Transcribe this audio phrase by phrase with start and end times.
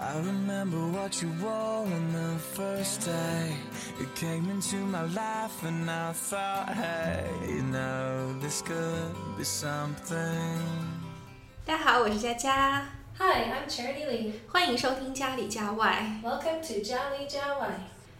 [0.00, 3.56] I remember what you wore on the first day.
[3.98, 10.60] You came into my life and I thought, hey, you know, this could be something.
[11.64, 12.86] 大家好，我是佳佳，
[13.18, 14.32] Hi, I'm Charity Lee.
[14.50, 16.20] 欢迎收听家里家外。
[16.22, 17.70] Welcome to Jolly Jawai.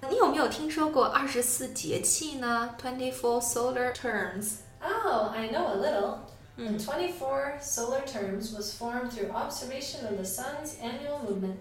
[0.09, 2.75] 你有没有听说过二十四节气呢？
[2.81, 4.59] Twenty four solar terms。
[4.81, 6.19] Oh, I know a little.
[6.61, 11.59] The 24 solar terms was formed through observation of the sun's annual movement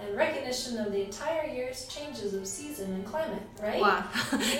[0.00, 3.78] and recognition of the entire year's changes of season and climate, right?
[3.78, 4.06] 哇，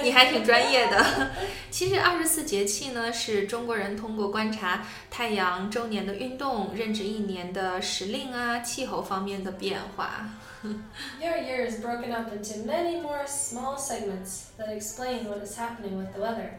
[0.02, 1.30] 你还挺专业的。
[1.70, 10.28] 其实二十四节气呢，是中国人通过观察太阳周年的运动，认知一年的时令啊、气候方面的变化。
[11.18, 15.96] Your year is broken up into many more small segments that explain what is happening
[15.96, 16.50] with the weather.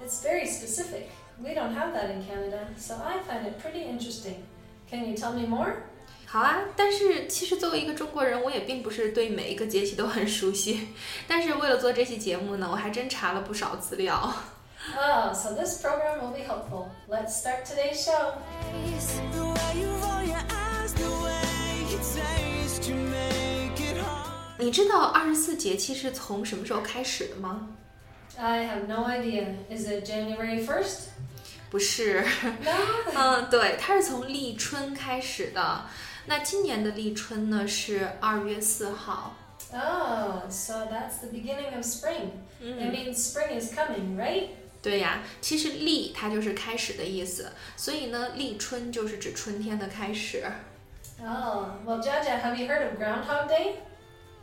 [0.00, 1.08] It's very specific.
[1.42, 4.44] We don't have that in Canada, so I find it pretty interesting.
[4.90, 5.74] Can you tell me more?
[6.26, 10.88] 好啊，但是其实作为一个中国人，我也并不是对每一个节气都很熟悉。
[11.26, 14.32] 但是为了做这期节目呢，我还真查了不少资料。
[14.96, 16.88] Oh, so this program will be helpful.
[17.08, 18.34] Let's start today's show.
[19.32, 24.58] The way you roll your eyes, the way you taste, you make it hard.
[24.58, 27.68] 你知道二十四节气是从什么时候开始的吗？
[28.38, 29.54] I have no idea.
[29.70, 31.08] Is it January 1st?
[31.70, 32.24] 不是，
[32.64, 32.72] No.
[33.14, 35.86] 嗯，对，它是从立春开始的。
[36.26, 39.36] 那今年的立春呢是二月四号。
[39.72, 42.30] Oh, so that's the beginning of spring.
[42.60, 44.48] It means spring is coming, right?
[44.82, 50.44] 对呀，其实立它就是开始的意思，所以呢，立春就是指春天的开始。
[51.22, 53.74] Oh, well, Jaja, have you heard of Groundhog Day?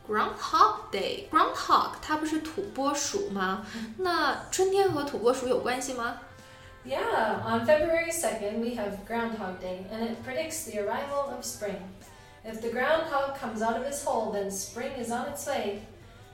[0.06, 3.66] Groundhog Day，Groundhog 它不是土拨鼠吗？
[3.98, 6.18] 那春天和土拨鼠有关系吗？
[6.86, 11.76] Yeah, on February 2nd, we have Groundhog Day, and it predicts the arrival of spring.
[12.44, 15.82] If the groundhog comes out of his hole, then spring is on its way.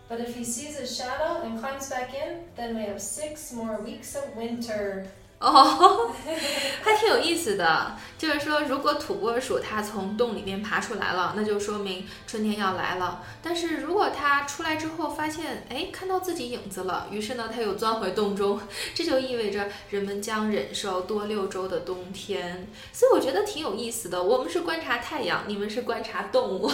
[0.09, 3.81] But if he sees his shadow and climbs back in, then we have six more
[3.83, 5.07] weeks of winter.
[5.40, 6.12] 哦，
[6.84, 7.96] 还挺有意思的。
[8.18, 13.24] 就是说，如果土拨鼠它从洞里面爬出来了，那就说明春天要来了。
[13.42, 18.60] 但是如果它出来之后发现，哎，看到自己影子了，于是呢，它又钻回洞中，
[18.94, 22.68] 这就意味着人们将忍受多六周的冬天。
[22.92, 24.22] 所以我觉得挺有意思的。
[24.22, 26.70] 我们是观察太阳，你们是观察动物。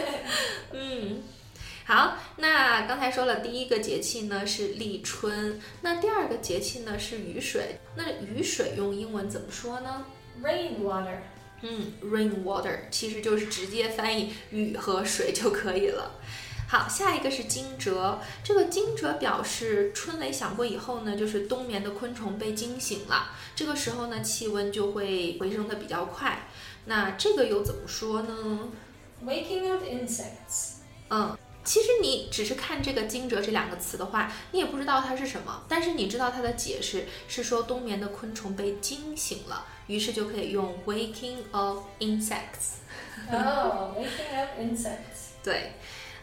[0.72, 1.22] 嗯。
[1.88, 7.78] 好，那刚才说了，第一个节气呢是立春，那第二个节气呢是雨水。
[7.94, 10.04] 那雨水用英文怎么说呢
[10.42, 11.18] ？Rainwater.
[11.62, 16.10] 嗯，rain water 其实就是直接翻译雨和水就可以了。
[16.68, 18.18] 好，下一个是惊蛰。
[18.42, 23.30] 这个惊蛰表示春雷响过以后呢，就是冬眠的昆虫被惊醒了。
[23.54, 26.48] 这个时候呢，气温就会回升的比较快。
[26.86, 28.72] 那这个又怎么说呢
[29.24, 30.72] ？Waking of insects.
[31.08, 42.76] 嗯，其实你只是看这个“惊蛰”这两个词的话，你也不知道它是什么，但是你知道它的解释是说冬眠的昆虫被惊醒了，于是就可以用 “waking of insects”。
[43.32, 45.34] Oh, waking of insects.
[45.42, 45.72] 对，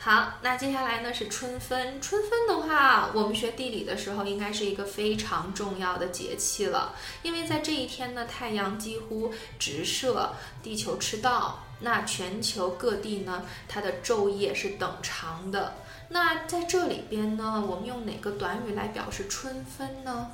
[0.04, 2.02] 好，那接下来呢是春分。
[2.02, 15.74] 春分的话，我们学地理的时候应该是一个非常重要的节气了，因为在这一天呢，太阳几乎直射地球赤道，那全球各地呢，它的昼夜是等长的。
[16.10, 20.30] 那在这里边呢，我们用哪个短语来表示春分呢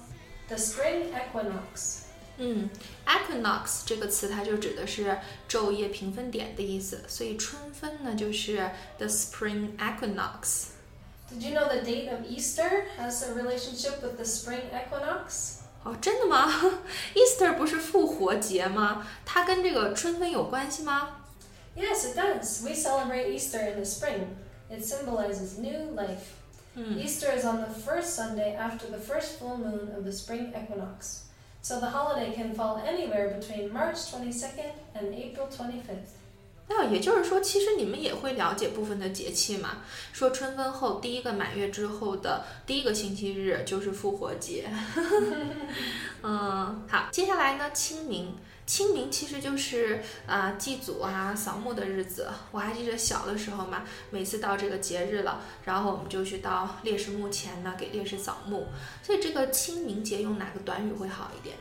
[0.47, 2.08] ？The spring equinox.
[2.38, 2.68] 嗯，
[3.06, 5.18] equinox 这个词它就指的是
[5.48, 10.66] 昼夜平分点的意思，所以春分呢就是 the spring equinox。
[11.32, 15.60] Did you know the date of Easter has a relationship with the spring equinox?
[15.84, 16.50] 哦，真的吗？
[17.14, 19.06] Easter 不是复活节吗？
[19.24, 21.20] 它跟这个春分有关系吗？
[21.76, 22.62] Yes, it does.
[22.62, 24.36] We celebrate Easter in the spring.
[24.70, 26.34] It symbolizes new life.
[26.76, 31.24] Easter is on the first Sunday after the first full moon of the spring equinox.
[31.61, 36.17] So the holiday can fall anywhere between March 22nd and April 25th.
[36.67, 39.79] 那也就是说，其实你们也会了解部分的节气嘛。
[40.13, 44.69] 说春分后第一个满月之后的第一个星期日就是复活节。
[46.21, 48.35] 嗯，好，接下来呢，清明。
[48.69, 52.29] 清明其实就是啊、祭祖啊、扫墓的日子。
[52.51, 58.67] 我还记得小的时候嘛，每次到这个节日了，然后我们就去到烈士墓前呢，给烈士扫墓。
[59.01, 61.57] 所以这个清明节用哪个短语会好一点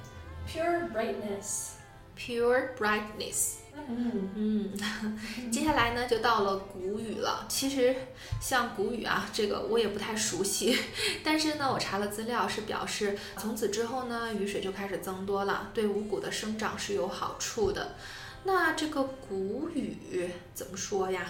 [0.46, 3.54] Pure brightness.？Pure brightness。
[3.86, 4.28] Mhm.
[4.34, 7.46] 嗯，接下来呢就到了谷雨了。
[7.48, 7.94] 其实
[8.40, 10.76] 像谷雨啊，这个我也不太熟悉，
[11.24, 17.94] 但是呢，我查了资料是表示从此之后呢，雨水就开始增多了，对五谷的生长是有好处的。
[18.44, 21.26] 那这个谷雨怎么说呀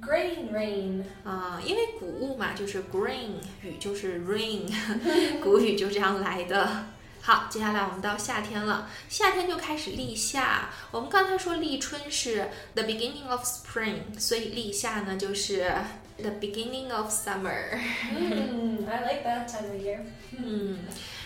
[0.00, 1.02] ？Grain rain.
[1.24, 3.32] 啊、因为谷物嘛，就是 grain，
[3.62, 4.62] 雨就是 rain，
[5.42, 6.86] 谷雨就这样来的。
[7.23, 10.69] 好，接下来我们到夏天了，夏天就开始立夏。
[10.91, 15.69] 我们刚才说立春是 the beginning of spring，所以立夏呢就是
[16.17, 17.77] the beginning of summer。
[18.11, 19.99] Mm, I like that time of year.
[20.37, 20.79] 嗯，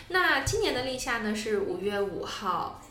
[0.10, 2.81] 那今年的立夏呢是五月五号。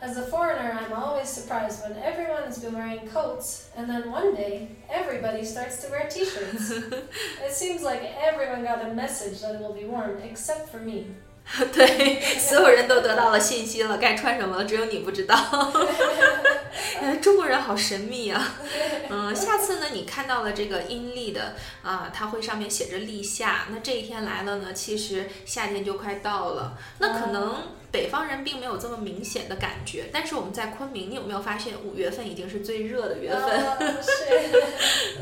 [0.00, 4.68] As a foreigner, I'm always surprised when everyone's been wearing coats, and then one day,
[4.88, 6.70] everybody starts to wear t shirts.
[6.70, 11.06] it seems like everyone got a message that it will be warm, except for me.
[11.71, 15.35] 对，所有人都得到了信息了，该穿什么了，只有你不知道。
[16.99, 18.55] 呃 中国人好神秘啊。
[19.09, 26.77] 嗯，下次呢，你看到了这个阴历的啊，它会上面写着立夏，那这一天来了呢，其实夏天就快到了。
[26.99, 27.55] 那可能
[27.93, 34.63] 北方人并没有这么明显的感觉，但是我们在昆明，你有没有发现五月份已经是最热的月份？Oh, shit.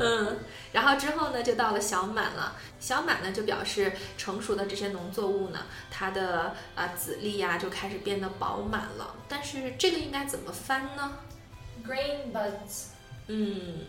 [0.00, 0.38] 嗯，
[0.72, 2.56] 然后之后呢，就到了小满了。
[2.80, 9.16] 小满呢，就表示成熟的这些农作物呢，它的啊、籽粒呀、就开始变得饱满了。
[9.28, 11.12] 但是这个应该怎么翻呢
[11.86, 12.86] ？？Green buds
[13.26, 13.80] 嗯，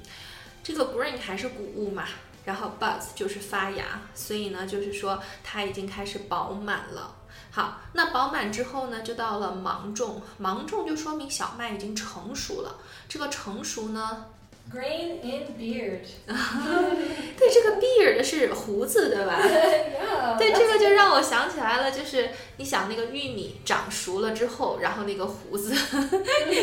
[0.62, 2.04] 这个 green 还是谷物嘛，
[2.44, 7.16] 然后 buds 就是发芽，所以呢，就是说它已经开始饱满了。
[7.52, 12.78] 好，那饱满之后呢，就到了芒种，芒种就说明小麦已经成熟了。
[13.08, 14.26] 这个成熟呢
[14.74, 16.02] ，Grain in beard.
[17.38, 19.38] 对，这个 beard 是胡子，对吧？
[19.44, 20.36] yeah.
[20.38, 25.76] 对，这个就让我想起来了，就是你想那个玉米长熟了之后，然后那个胡子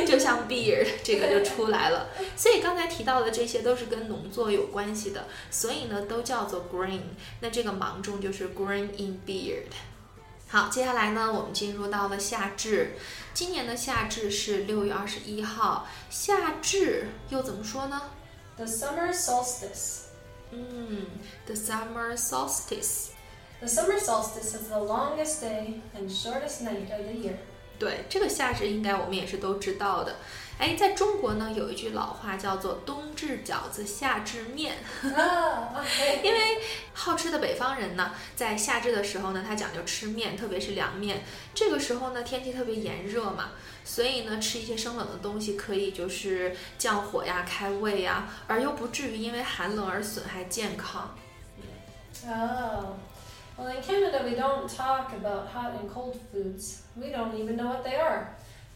[0.05, 2.09] 就像 beard，这个就出来了。
[2.35, 7.03] 所以刚才提到的这些都是跟农作有关系的，所以呢都叫做 grain。
[7.41, 9.71] 那这个芒种就是 grain in beard。
[10.53, 12.97] 好，接下来呢，我们进入到了夏至。
[13.33, 15.87] 今年的夏至是六月二十一号。
[16.11, 18.03] 夏至又怎么说呢
[18.57, 20.07] ？The summer solstice.
[20.51, 21.07] 嗯
[21.47, 23.11] ，the summer solstice。
[23.61, 27.37] The summer solstice is the longest day and shortest night of the year.
[27.79, 30.17] 对，这个夏至应该我们也是都知道的。
[30.59, 35.81] 哎，在中国呢，有一句老话叫做“冬至饺子，夏至面 ah.
[36.23, 36.40] 因为
[37.01, 41.23] 好吃的北方人呢，在夏至的时候呢，他讲究吃面，特别是凉面。
[41.55, 43.53] 这个时候呢，天气特别炎热嘛，
[43.87, 51.17] 所以呢，吃一些生冷的东西可以就是降火呀、开胃呀，而又不至于因为寒冷而损害健康。
[52.29, 52.97] Oh.
[53.57, 56.83] Well, in Canada, we don't talk about hot and cold foods.
[56.95, 58.29] We don't even know what they are.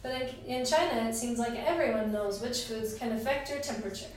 [0.02, 4.08] But in, in China, it seems like everyone knows which foods can affect your temperature.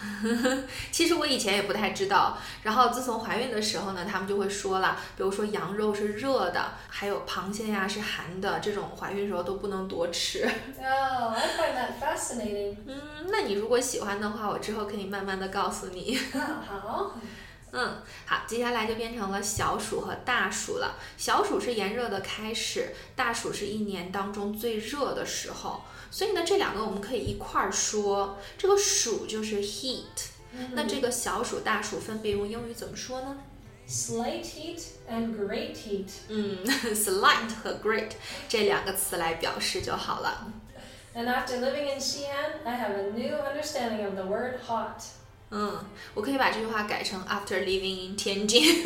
[0.90, 10.48] 其实我以前也不太知道，然后自从怀孕的时候呢，他们就会说了，比如说羊肉是热的，还有螃蟹呀是寒的，这种怀孕时候都不能多吃。
[10.84, 12.76] Oh, I find that fascinating.
[12.86, 13.00] 嗯，
[13.30, 16.18] 那你如果喜欢的话，我之后可以慢慢的告诉你。
[16.34, 17.12] How?
[17.72, 20.96] 嗯，好，接下来就变成了小暑和大暑了。
[21.16, 25.82] 小暑是炎热的开始，大暑是一年当中最热的时候。
[26.10, 28.38] 所以呢，这两个我们可以一块儿说。
[28.58, 30.04] 这个暑就是 heat，、
[30.72, 33.38] 那这个小暑、大暑分别用英语怎么说呢
[33.88, 36.08] ？Slight heat and great heat.
[36.28, 36.58] 嗯
[36.94, 38.10] ，slight 和 great
[38.48, 40.52] 这两个词来表示就好了。
[41.14, 45.02] And after living in Xi'an, I have a new understanding of the word hot.
[45.54, 45.78] 嗯，
[46.14, 48.82] 我可以把这句话改成 After living in 天津。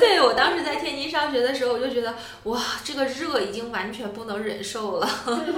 [0.00, 5.06] 对我当时在天津上学的时候，我就觉得哇，这个热已经完全不能忍受了，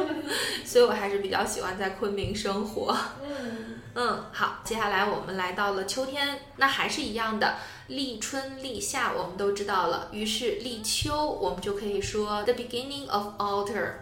[0.66, 2.96] 所以我还是比较喜欢在昆明生活。
[3.22, 3.78] Mm.
[3.94, 13.92] 嗯，好，接下来我们来到了秋天，那还是一样的，立春、立夏我们都知道了，于是立秋我们就可以说 the beginning of autumn。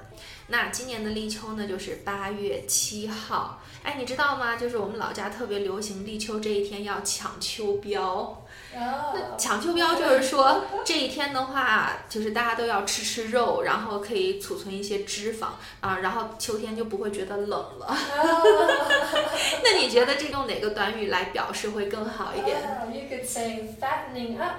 [0.49, 3.61] 那今年的立秋呢，就是八月七号。
[3.83, 4.57] 哎，你知道吗？
[4.57, 8.35] 就是我们老家特别流行立秋这一天要抢秋膘。
[8.75, 9.38] 那 Oh.
[9.38, 15.47] 抢秋膘就是说这一天的话，就是大家都要吃吃肉，然后可以储存一些脂肪
[15.81, 17.87] 啊，然后秋天就不会觉得冷了。
[17.87, 18.71] Oh.
[19.64, 24.57] 那你觉得这用哪个短语来表示会更好一点？Oh, you could say fattening up.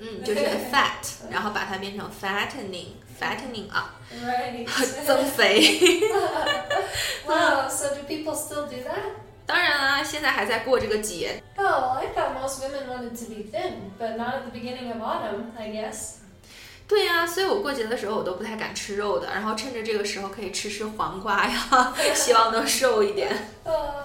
[0.00, 4.66] 嗯，就是 fat，然后把它变成 fattening，fattening up，Right.
[5.06, 5.78] 增肥。
[7.26, 9.12] wow, so do people still do that?
[9.46, 11.42] 当然啦，现在还在过这个节。
[11.56, 15.02] Oh, well, I thought most women wanted to be thin, but not at the beginning of
[15.02, 16.18] autumn, I guess.
[16.88, 23.32] 对呀、所以我过节的时候我都不太敢吃肉的，然后趁着这个时候可以吃吃黄瓜呀，希望能瘦一点。
[23.64, 24.02] Uh,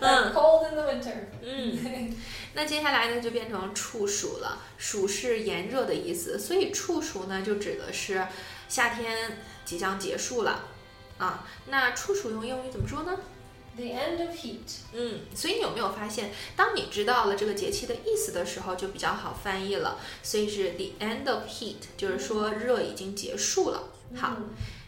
[0.00, 0.32] Uh.
[0.32, 1.14] cold in the winter.
[1.42, 2.14] 嗯，
[2.54, 4.58] 那接下来呢就变成处暑了。
[4.78, 8.26] 暑是炎热的意思，所以处暑呢就指的是
[8.68, 10.64] 夏天即将结束了。
[11.18, 11.46] 啊。
[11.66, 13.18] 那处暑用英语怎么说呢
[13.76, 14.60] ？The end of heat.
[14.92, 19.98] 嗯，所以你有没有发现，当你知道了这个节气的意思的时候，就比较好翻译了。
[20.22, 23.88] 所以是 the end of heat，就是说热已经结束了。
[24.14, 24.36] 好，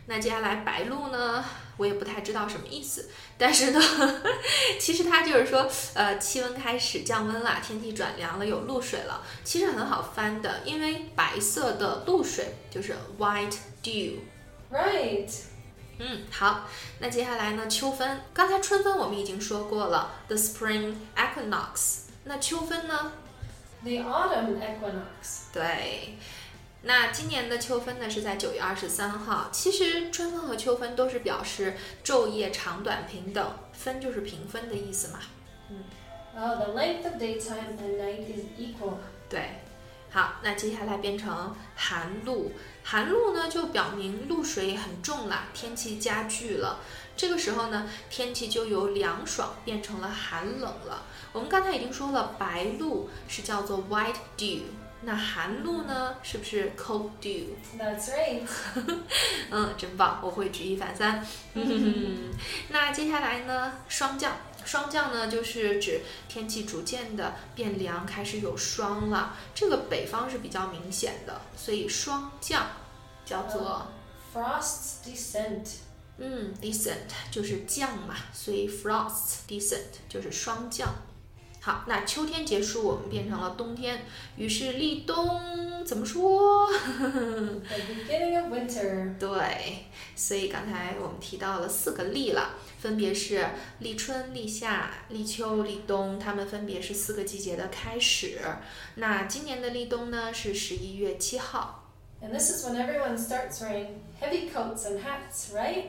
[0.07, 1.45] 那接下来白露呢，
[1.77, 3.81] 我也不太知道什么意思，但是呢，
[4.79, 9.23] 其实它就是说，呃，气温开始降温了，天气转凉了，有露水了。
[9.43, 14.15] 其实很好翻的，因为白色的露水就是 white dew。
[14.71, 15.31] Right.
[15.99, 17.67] 嗯，好，那接下来呢？
[17.69, 22.01] 秋分，刚才春分我们已经说过了，the spring equinox。
[22.25, 23.13] 那秋分呢
[23.83, 25.53] ？The autumn equinox.
[25.53, 26.19] 对，
[26.87, 29.49] 那今年的秋分呢是在九月二十三号。
[29.53, 35.19] 其实春分和秋分都是表示昼夜长短平等，分就是平分的意思嘛。
[35.69, 35.83] 嗯
[36.39, 38.99] Oh, the length of daytime and night is equal.
[39.29, 39.63] 对，
[40.11, 42.53] 好，那接下来变成寒露。
[42.85, 46.79] 寒露呢，就表明露水很重了，天气加剧了。
[47.17, 51.03] 这个时候呢，天气就由凉爽变成了寒冷了。
[51.33, 54.61] 我们刚才已经说了，白露是叫做 white dew，
[55.07, 58.43] 那寒露呢，是不是 cold dew？That's right.
[59.53, 61.25] 嗯，真棒，我会举一反三。
[61.55, 62.33] 嗯，
[62.71, 64.37] 那接下来呢，霜降。
[64.65, 69.37] 霜降呢，就是指天气逐渐的变凉，开始有霜了。
[69.55, 72.67] 这个北方是比较明显的，所以霜降
[73.25, 73.87] 叫做
[74.35, 75.69] Frost's descent.
[76.19, 80.93] 嗯，descent 就是降嘛，所以 frost descent 就是霜降。
[81.67, 84.03] 好，那秋天结束，我们变成了冬天，
[84.37, 89.19] 于是立冬怎么说？The beginning of winter.
[89.19, 93.45] 对，所以刚才我们提到了四个立了，分别是
[93.81, 98.39] 立春、立夏、立秋、立冬，它们分别是四个季节的开始。
[98.95, 101.91] 那今年的立冬呢是十一月七号。
[102.23, 103.89] And this is when everyone starts wearing
[104.21, 105.87] heavy coats and hats, right?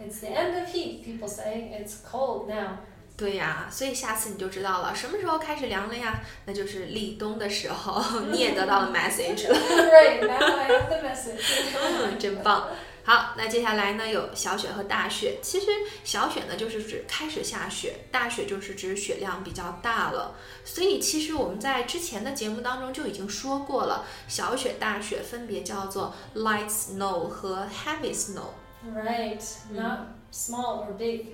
[0.00, 1.70] it's the end of heat, people say.
[1.72, 2.78] It's cold now.
[3.22, 6.20] 对呀，所以下次你就知道了，什么时候开始凉了呀？
[6.44, 9.56] 那就是立冬的时候，你也得到了 message 了。
[9.56, 11.40] right, now I have the message.
[11.80, 12.66] 嗯， 真棒。
[13.04, 15.38] 好，那接下来呢有小雪和大雪。
[15.40, 15.66] 其实
[16.02, 20.34] 小雪呢就是指开始下雪，大雪就是指雪量比较大了。
[20.64, 28.50] 所以其实我们在之前的节目当中就已经说过了，小雪、大雪分别叫做 light snow 和 heavy snow。
[28.96, 30.00] right, not
[30.31, 31.27] small or big.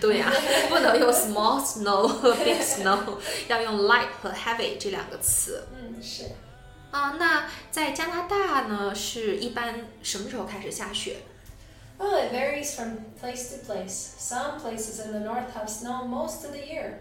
[0.00, 0.32] 对呀、
[0.68, 5.66] 不能用 small snow 和 big snow，要用 light 和 heavy 这两个词。
[5.74, 6.32] Mm, sure.
[6.90, 11.18] 啊，那在加拿大呢，是一般什么时候开始下雪？
[11.98, 13.92] Well, it varies from place to place.
[14.18, 17.00] Some places in the north have snow most of the year.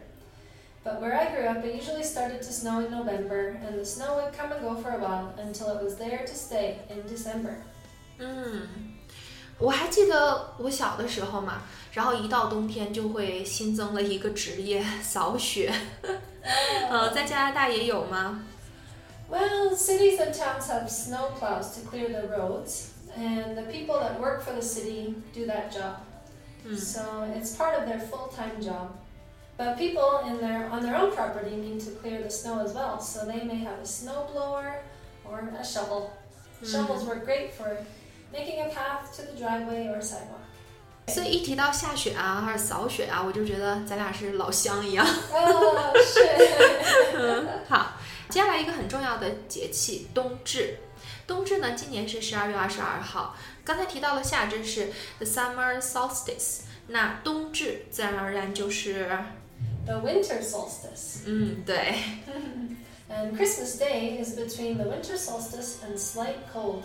[0.83, 4.15] But where I grew up, it usually started to snow in November, and the snow
[4.15, 7.55] would come and go for a while until it was there to stay in December.
[8.19, 8.67] 嗯，
[9.57, 15.73] 我还记得我小的时候嘛，然后一到冬天就会新增了一个职业扫雪。
[16.89, 18.45] 呃，在加拿大也有吗？
[19.29, 24.19] Well, cities and towns have snow plows to clear the roads, and the people that
[24.19, 25.97] work for the city do that job.
[26.65, 27.01] 嗯 So
[27.35, 28.91] it's part of their full-time job.
[29.57, 32.97] But people in their on their own property need to clear the snow as well,
[32.99, 34.81] so they may have a snow blower
[35.25, 36.11] or a shovel.
[36.63, 37.77] Shovels work great for
[38.33, 40.39] making a path to the driveway or sidewalk.
[41.07, 45.05] 所以一提到下雪啊，或者扫雪啊，我就觉得咱俩是老乡一样。
[45.31, 47.47] Oh shit!
[47.67, 47.93] 好，
[48.29, 50.77] 接下来一个很重要的节气冬至。
[51.25, 53.35] 冬至呢，今年是十二月二十二号。
[53.63, 59.07] 刚才提到了夏至是 the summer solstice，那冬至自然而然就是，
[59.85, 61.21] the winter solstice.
[61.25, 61.95] 嗯，对，
[63.09, 66.81] And Christmas Day is between the winter solstice and slight cold,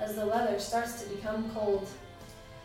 [0.00, 1.86] as the weather starts to become cold.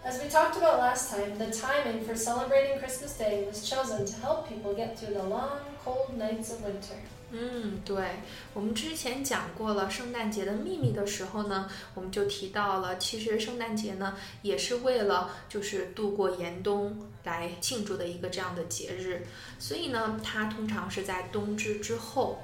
[0.05, 4.13] As we talked about last time, the timing for celebrating Christmas Day was chosen to
[4.21, 6.97] help people get through the long, cold nights of winter.
[7.31, 8.17] 嗯，对，
[8.53, 19.25] 我们之前讲过了圣诞节的秘密的时候呢，我们就提到了，其实圣诞节呢也是为了就是度过严冬来庆祝的一个这样的节日，
[19.57, 22.43] 所以呢，它通常是在冬至之后。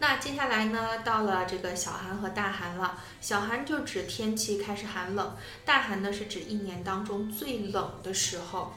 [0.00, 2.98] 那接下来呢，到了这个小寒和大寒了。
[3.20, 8.72] 小寒就指天气开始寒冷，大寒呢是指一年当中最冷的时候。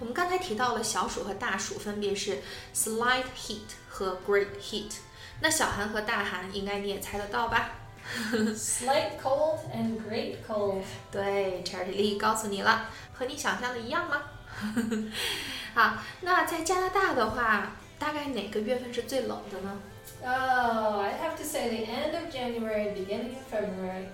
[0.00, 2.42] 我们刚才提到了小暑和大暑分别是
[2.74, 4.92] slight heat 和 great heat。
[5.40, 7.70] 那小寒和大寒应该你也猜得到吧？
[8.56, 10.82] Slight cold and great cold.
[11.12, 14.20] 对，Charity Lee 告诉你了，和你想象的一样吗？
[15.74, 19.77] 好，那在加拿大的话，大概哪个月份是最冷的呢？
[20.21, 24.07] Oh, I'd have to say the end of January, beginning of February.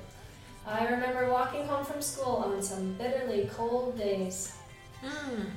[0.68, 4.50] I remember walking home from school on some bitterly cold days.
[5.02, 5.52] 嗯，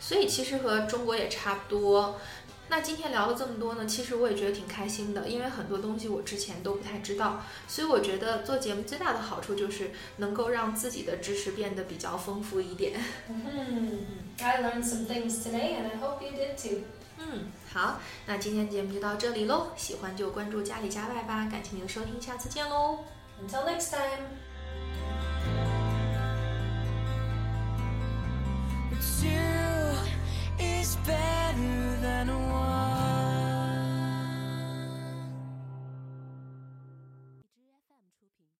[0.00, 2.20] 所以其实和中国也差不多。
[2.68, 13.00] 那今天聊了这么多呢，其实我也觉得挺开心的，因为很多东西我之前都不太知道，所以我觉得做节目最大的好处就是能够让自己的知识变得比较丰富一点。
[13.28, 13.98] hmm
[14.42, 16.80] I learned some things today, and I hope you did too.
[17.27, 17.51] 嗯。
[17.73, 22.99] 好那今天的节目就到这里喽喜欢就关注家里家外吧感谢您的收听下次见喽
[23.41, 24.25] until next time
[28.91, 29.31] it's you
[30.59, 32.40] is better than